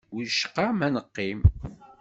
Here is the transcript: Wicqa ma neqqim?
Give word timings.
Wicqa 0.15 0.65
ma 0.77 0.87
neqqim? 0.93 1.39